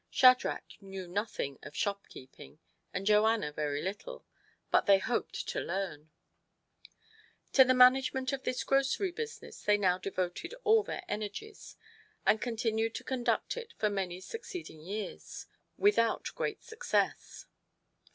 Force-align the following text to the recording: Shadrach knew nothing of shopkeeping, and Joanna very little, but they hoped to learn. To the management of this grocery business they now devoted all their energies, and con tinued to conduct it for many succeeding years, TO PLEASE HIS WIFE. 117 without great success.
Shadrach 0.09 0.81
knew 0.81 1.07
nothing 1.07 1.59
of 1.61 1.75
shopkeeping, 1.75 2.57
and 2.91 3.05
Joanna 3.05 3.51
very 3.51 3.83
little, 3.83 4.25
but 4.71 4.87
they 4.87 4.97
hoped 4.97 5.47
to 5.49 5.59
learn. 5.59 6.09
To 7.53 7.63
the 7.63 7.75
management 7.75 8.33
of 8.33 8.41
this 8.41 8.63
grocery 8.63 9.11
business 9.11 9.61
they 9.61 9.77
now 9.77 9.99
devoted 9.99 10.55
all 10.63 10.81
their 10.81 11.03
energies, 11.07 11.77
and 12.25 12.41
con 12.41 12.55
tinued 12.55 12.95
to 12.95 13.03
conduct 13.03 13.55
it 13.57 13.73
for 13.77 13.91
many 13.91 14.21
succeeding 14.21 14.81
years, 14.81 15.45
TO 15.45 15.45
PLEASE 15.45 15.45
HIS 15.45 15.47
WIFE. 15.77 15.77
117 15.77 15.83
without 15.83 16.35
great 16.35 16.63
success. 16.63 17.45